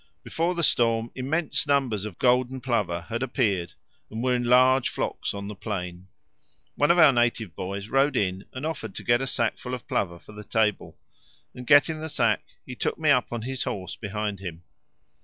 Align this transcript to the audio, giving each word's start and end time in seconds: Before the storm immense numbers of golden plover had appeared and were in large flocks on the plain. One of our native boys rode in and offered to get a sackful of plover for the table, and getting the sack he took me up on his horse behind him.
Before 0.23 0.55
the 0.55 0.63
storm 0.63 1.11
immense 1.13 1.67
numbers 1.67 2.05
of 2.05 2.17
golden 2.17 2.59
plover 2.59 3.01
had 3.01 3.21
appeared 3.21 3.73
and 4.09 4.23
were 4.23 4.33
in 4.33 4.45
large 4.45 4.89
flocks 4.89 5.31
on 5.31 5.47
the 5.47 5.53
plain. 5.53 6.07
One 6.73 6.89
of 6.89 6.97
our 6.97 7.13
native 7.13 7.55
boys 7.55 7.87
rode 7.87 8.15
in 8.17 8.45
and 8.51 8.65
offered 8.65 8.95
to 8.95 9.03
get 9.03 9.21
a 9.21 9.27
sackful 9.27 9.75
of 9.75 9.87
plover 9.87 10.17
for 10.17 10.31
the 10.31 10.43
table, 10.43 10.97
and 11.53 11.67
getting 11.67 11.99
the 11.99 12.09
sack 12.09 12.41
he 12.65 12.73
took 12.73 12.97
me 12.97 13.11
up 13.11 13.31
on 13.31 13.43
his 13.43 13.65
horse 13.65 13.95
behind 13.95 14.39
him. 14.39 14.63